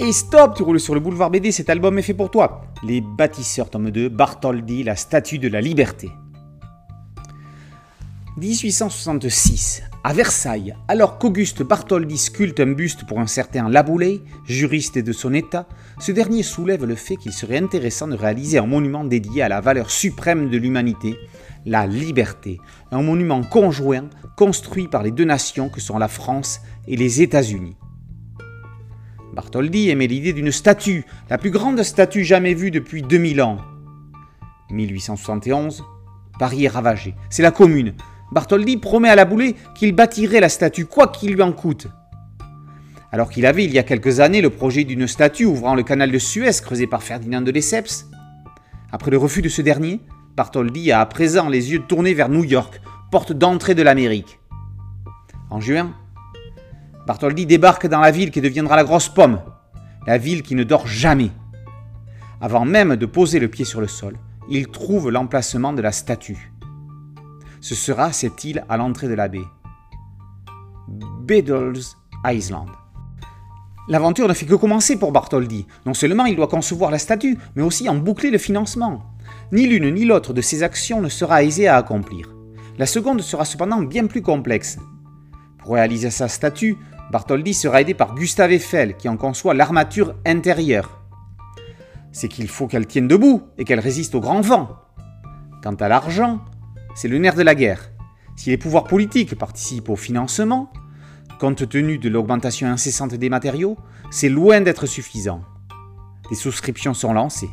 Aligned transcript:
Et 0.00 0.10
stop, 0.10 0.56
tu 0.56 0.64
roules 0.64 0.80
sur 0.80 0.94
le 0.94 1.00
boulevard 1.00 1.30
BD, 1.30 1.52
cet 1.52 1.70
album 1.70 1.96
est 2.00 2.02
fait 2.02 2.14
pour 2.14 2.28
toi. 2.28 2.62
Les 2.82 3.00
bâtisseurs, 3.00 3.70
tome 3.70 3.92
2, 3.92 4.08
Bartholdi, 4.08 4.82
la 4.82 4.96
statue 4.96 5.38
de 5.38 5.46
la 5.46 5.60
liberté. 5.60 6.10
1866, 8.36 9.84
à 10.02 10.12
Versailles, 10.12 10.74
alors 10.88 11.20
qu'Auguste 11.20 11.62
Bartholdi 11.62 12.18
sculpte 12.18 12.58
un 12.58 12.72
buste 12.72 13.06
pour 13.06 13.20
un 13.20 13.28
certain 13.28 13.68
Laboulay, 13.68 14.20
juriste 14.44 14.98
de 14.98 15.12
son 15.12 15.32
état, 15.32 15.68
ce 16.00 16.10
dernier 16.10 16.42
soulève 16.42 16.84
le 16.84 16.96
fait 16.96 17.14
qu'il 17.14 17.32
serait 17.32 17.58
intéressant 17.58 18.08
de 18.08 18.16
réaliser 18.16 18.58
un 18.58 18.66
monument 18.66 19.04
dédié 19.04 19.42
à 19.42 19.48
la 19.48 19.60
valeur 19.60 19.92
suprême 19.92 20.50
de 20.50 20.56
l'humanité, 20.56 21.16
la 21.66 21.86
liberté, 21.86 22.58
un 22.90 23.02
monument 23.02 23.44
conjoint 23.44 24.10
construit 24.36 24.88
par 24.88 25.04
les 25.04 25.12
deux 25.12 25.24
nations 25.24 25.68
que 25.68 25.80
sont 25.80 25.98
la 25.98 26.08
France 26.08 26.60
et 26.88 26.96
les 26.96 27.22
États-Unis. 27.22 27.76
Bartholdi 29.34 29.90
aimait 29.90 30.06
l'idée 30.06 30.32
d'une 30.32 30.52
statue, 30.52 31.04
la 31.28 31.38
plus 31.38 31.50
grande 31.50 31.82
statue 31.82 32.22
jamais 32.22 32.54
vue 32.54 32.70
depuis 32.70 33.02
2000 33.02 33.42
ans. 33.42 33.58
1871, 34.70 35.82
Paris 36.38 36.66
est 36.66 36.68
ravagé. 36.68 37.16
C'est 37.30 37.42
la 37.42 37.50
commune. 37.50 37.94
Bartholdi 38.30 38.76
promet 38.76 39.08
à 39.08 39.16
la 39.16 39.24
boulée 39.24 39.56
qu'il 39.74 39.92
bâtirait 39.92 40.38
la 40.38 40.48
statue, 40.48 40.86
quoi 40.86 41.08
qu'il 41.08 41.34
lui 41.34 41.42
en 41.42 41.50
coûte. 41.50 41.88
Alors 43.10 43.28
qu'il 43.28 43.44
avait 43.44 43.64
il 43.64 43.72
y 43.72 43.78
a 43.80 43.82
quelques 43.82 44.20
années 44.20 44.40
le 44.40 44.50
projet 44.50 44.84
d'une 44.84 45.08
statue 45.08 45.46
ouvrant 45.46 45.74
le 45.74 45.82
canal 45.82 46.12
de 46.12 46.18
Suez 46.18 46.52
creusé 46.62 46.86
par 46.86 47.02
Ferdinand 47.02 47.42
de 47.42 47.50
Lesseps. 47.50 48.08
Après 48.92 49.10
le 49.10 49.18
refus 49.18 49.42
de 49.42 49.48
ce 49.48 49.62
dernier, 49.62 50.00
Bartholdi 50.36 50.92
a 50.92 51.00
à 51.00 51.06
présent 51.06 51.48
les 51.48 51.72
yeux 51.72 51.80
tournés 51.80 52.14
vers 52.14 52.28
New 52.28 52.44
York, 52.44 52.80
porte 53.10 53.32
d'entrée 53.32 53.74
de 53.74 53.82
l'Amérique. 53.82 54.38
En 55.50 55.60
juin, 55.60 55.92
Bartholdi 57.06 57.44
débarque 57.44 57.86
dans 57.86 58.00
la 58.00 58.10
ville 58.10 58.30
qui 58.30 58.40
deviendra 58.40 58.76
la 58.76 58.84
grosse 58.84 59.08
pomme, 59.08 59.40
la 60.06 60.16
ville 60.16 60.42
qui 60.42 60.54
ne 60.54 60.64
dort 60.64 60.86
jamais. 60.86 61.30
Avant 62.40 62.64
même 62.64 62.96
de 62.96 63.06
poser 63.06 63.38
le 63.40 63.48
pied 63.48 63.64
sur 63.64 63.80
le 63.80 63.88
sol, 63.88 64.16
il 64.48 64.68
trouve 64.68 65.10
l'emplacement 65.10 65.72
de 65.72 65.82
la 65.82 65.92
statue. 65.92 66.52
Ce 67.60 67.74
sera 67.74 68.12
cette 68.12 68.44
île 68.44 68.64
à 68.68 68.76
l'entrée 68.76 69.08
de 69.08 69.14
la 69.14 69.28
baie. 69.28 69.44
Beddles 71.22 71.80
Island. 72.26 72.68
L'aventure 73.88 74.28
ne 74.28 74.34
fait 74.34 74.46
que 74.46 74.54
commencer 74.54 74.98
pour 74.98 75.12
Bartholdi. 75.12 75.66
Non 75.84 75.92
seulement 75.92 76.24
il 76.24 76.36
doit 76.36 76.48
concevoir 76.48 76.90
la 76.90 76.98
statue, 76.98 77.38
mais 77.54 77.62
aussi 77.62 77.88
en 77.88 77.96
boucler 77.96 78.30
le 78.30 78.38
financement. 78.38 79.02
Ni 79.52 79.66
l'une 79.66 79.92
ni 79.92 80.06
l'autre 80.06 80.32
de 80.32 80.40
ces 80.40 80.62
actions 80.62 81.02
ne 81.02 81.10
sera 81.10 81.42
aisée 81.42 81.68
à 81.68 81.76
accomplir. 81.76 82.34
La 82.78 82.86
seconde 82.86 83.20
sera 83.20 83.44
cependant 83.44 83.82
bien 83.82 84.06
plus 84.06 84.22
complexe. 84.22 84.78
Pour 85.58 85.74
réaliser 85.74 86.10
sa 86.10 86.28
statue, 86.28 86.76
Bartholdi 87.10 87.54
sera 87.54 87.80
aidé 87.80 87.94
par 87.94 88.14
Gustave 88.14 88.52
Eiffel 88.52 88.96
qui 88.96 89.08
en 89.08 89.16
conçoit 89.16 89.54
l'armature 89.54 90.14
intérieure. 90.24 91.00
C'est 92.12 92.28
qu'il 92.28 92.48
faut 92.48 92.66
qu'elle 92.66 92.86
tienne 92.86 93.08
debout 93.08 93.42
et 93.58 93.64
qu'elle 93.64 93.80
résiste 93.80 94.14
au 94.14 94.20
grand 94.20 94.40
vent. 94.40 94.70
Quant 95.62 95.74
à 95.74 95.88
l'argent, 95.88 96.40
c'est 96.94 97.08
le 97.08 97.18
nerf 97.18 97.34
de 97.34 97.42
la 97.42 97.54
guerre. 97.54 97.90
Si 98.36 98.50
les 98.50 98.58
pouvoirs 98.58 98.84
politiques 98.84 99.36
participent 99.36 99.88
au 99.88 99.96
financement, 99.96 100.72
compte 101.38 101.68
tenu 101.68 101.98
de 101.98 102.08
l'augmentation 102.08 102.68
incessante 102.68 103.14
des 103.14 103.28
matériaux, 103.28 103.76
c'est 104.10 104.28
loin 104.28 104.60
d'être 104.60 104.86
suffisant. 104.86 105.42
Des 106.30 106.36
souscriptions 106.36 106.94
sont 106.94 107.12
lancées. 107.12 107.50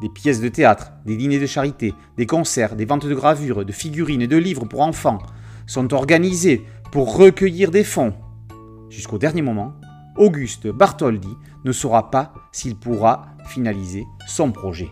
Des 0.00 0.08
pièces 0.08 0.40
de 0.40 0.48
théâtre, 0.48 0.92
des 1.06 1.16
dîners 1.16 1.40
de 1.40 1.46
charité, 1.46 1.94
des 2.16 2.26
concerts, 2.26 2.76
des 2.76 2.84
ventes 2.84 3.06
de 3.06 3.14
gravures, 3.14 3.64
de 3.64 3.72
figurines 3.72 4.22
et 4.22 4.28
de 4.28 4.36
livres 4.36 4.64
pour 4.64 4.82
enfants 4.82 5.18
sont 5.68 5.92
organisés 5.92 6.64
pour 6.90 7.16
recueillir 7.16 7.70
des 7.70 7.84
fonds. 7.84 8.14
Jusqu'au 8.88 9.18
dernier 9.18 9.42
moment, 9.42 9.74
Auguste 10.16 10.68
Bartholdi 10.68 11.36
ne 11.64 11.72
saura 11.72 12.10
pas 12.10 12.32
s'il 12.52 12.76
pourra 12.76 13.26
finaliser 13.46 14.06
son 14.26 14.52
projet. 14.52 14.88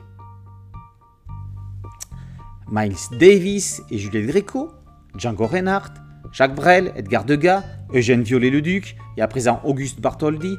Miles 2.71 2.97
Davis 3.19 3.83
et 3.91 3.99
Juliette 3.99 4.27
Gréco, 4.27 4.71
Django 5.17 5.47
Reinhardt, 5.47 5.95
Jacques 6.33 6.55
Brel, 6.55 6.93
Edgar 6.97 7.25
Degas, 7.25 7.63
Eugène 7.95 8.23
Viollet-le-Duc 8.23 8.97
et 9.17 9.23
à 9.23 9.29
présent 9.29 9.61
Auguste 9.65 10.01
Bartholdi, 10.01 10.57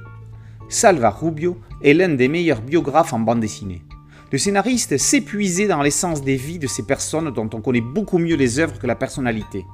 Salva 0.69 1.09
Rubio 1.09 1.59
est 1.83 1.93
l'un 1.93 2.09
des 2.09 2.27
meilleurs 2.27 2.61
biographes 2.61 3.13
en 3.13 3.19
bande 3.19 3.41
dessinée. 3.41 3.83
Le 4.31 4.37
scénariste 4.37 4.97
s'épuisait 4.97 5.67
dans 5.67 5.81
l'essence 5.81 6.21
des 6.21 6.35
vies 6.35 6.59
de 6.59 6.67
ces 6.67 6.83
personnes 6.83 7.31
dont 7.31 7.49
on 7.53 7.61
connaît 7.61 7.81
beaucoup 7.81 8.17
mieux 8.17 8.35
les 8.35 8.59
œuvres 8.59 8.79
que 8.79 8.87
la 8.87 8.95
personnalité. 8.95 9.65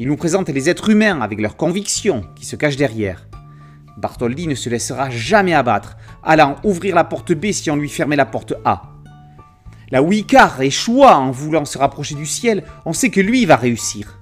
Il 0.00 0.06
nous 0.06 0.16
présente 0.16 0.48
les 0.48 0.70
êtres 0.70 0.90
humains 0.90 1.20
avec 1.20 1.40
leurs 1.40 1.56
convictions 1.56 2.22
qui 2.36 2.46
se 2.46 2.54
cachent 2.54 2.76
derrière. 2.76 3.26
Bartholdi 3.96 4.46
ne 4.46 4.54
se 4.54 4.70
laissera 4.70 5.10
jamais 5.10 5.54
abattre, 5.54 5.96
allant 6.22 6.54
ouvrir 6.62 6.94
la 6.94 7.02
porte 7.02 7.32
B 7.32 7.50
si 7.50 7.68
on 7.68 7.74
lui 7.74 7.88
fermait 7.88 8.14
la 8.14 8.24
porte 8.24 8.54
A. 8.64 8.92
Où 10.00 10.12
Icar 10.12 10.62
échoua 10.62 11.18
en 11.18 11.32
voulant 11.32 11.64
se 11.64 11.78
rapprocher 11.78 12.14
du 12.14 12.26
ciel, 12.26 12.62
on 12.84 12.92
sait 12.92 13.10
que 13.10 13.20
lui 13.20 13.44
va 13.44 13.56
réussir. 13.56 14.20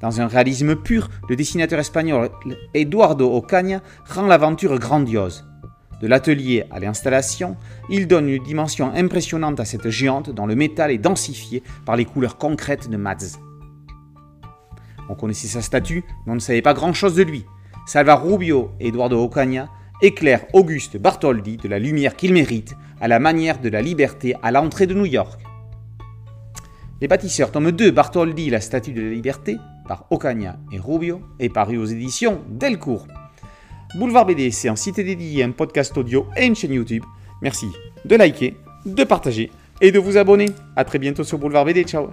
Dans 0.00 0.20
un 0.20 0.26
réalisme 0.26 0.74
pur, 0.74 1.08
le 1.28 1.36
dessinateur 1.36 1.78
espagnol 1.78 2.30
Eduardo 2.74 3.32
Ocaña 3.32 3.80
rend 4.04 4.26
l'aventure 4.26 4.76
grandiose. 4.80 5.44
De 6.00 6.08
l'atelier 6.08 6.64
à 6.72 6.80
l'installation, 6.80 7.56
il 7.88 8.08
donne 8.08 8.28
une 8.28 8.42
dimension 8.42 8.92
impressionnante 8.92 9.60
à 9.60 9.64
cette 9.64 9.88
géante 9.88 10.30
dont 10.30 10.46
le 10.46 10.56
métal 10.56 10.90
est 10.90 10.98
densifié 10.98 11.62
par 11.86 11.94
les 11.94 12.06
couleurs 12.06 12.38
concrètes 12.38 12.90
de 12.90 12.96
Mads. 12.96 13.38
On 15.12 15.14
connaissait 15.14 15.46
sa 15.46 15.60
statue, 15.60 16.04
mais 16.24 16.32
on 16.32 16.36
ne 16.36 16.40
savait 16.40 16.62
pas 16.62 16.72
grand-chose 16.72 17.14
de 17.14 17.22
lui. 17.22 17.44
Salva 17.86 18.14
Rubio 18.14 18.70
et 18.80 18.88
Eduardo 18.88 19.22
Ocaña 19.22 19.68
éclairent 20.00 20.46
Auguste 20.54 20.96
Bartholdi 20.96 21.58
de 21.58 21.68
la 21.68 21.78
lumière 21.78 22.16
qu'il 22.16 22.32
mérite, 22.32 22.74
à 22.98 23.08
la 23.08 23.18
manière 23.18 23.60
de 23.60 23.68
la 23.68 23.82
liberté 23.82 24.34
à 24.42 24.50
l'entrée 24.50 24.86
de 24.86 24.94
New 24.94 25.04
York. 25.04 25.38
Les 27.02 27.08
bâtisseurs, 27.08 27.52
tome 27.52 27.72
2, 27.72 27.90
Bartholdi, 27.90 28.48
la 28.48 28.62
statue 28.62 28.92
de 28.92 29.02
la 29.02 29.10
liberté, 29.10 29.58
par 29.86 30.06
Ocaña 30.08 30.56
et 30.72 30.78
Rubio, 30.78 31.20
est 31.38 31.50
paru 31.50 31.76
aux 31.76 31.84
éditions 31.84 32.40
Delcourt. 32.48 33.06
Boulevard 33.98 34.24
BD, 34.24 34.50
c'est 34.50 34.70
un 34.70 34.76
site 34.76 34.96
dédié, 34.96 35.44
un 35.44 35.50
podcast 35.50 35.94
audio 35.98 36.26
et 36.38 36.46
une 36.46 36.56
chaîne 36.56 36.72
YouTube. 36.72 37.04
Merci 37.42 37.66
de 38.06 38.16
liker, 38.16 38.56
de 38.86 39.04
partager 39.04 39.50
et 39.82 39.92
de 39.92 39.98
vous 39.98 40.16
abonner. 40.16 40.46
A 40.74 40.86
très 40.86 40.98
bientôt 40.98 41.22
sur 41.22 41.36
Boulevard 41.36 41.66
BD. 41.66 41.84
Ciao 41.84 42.08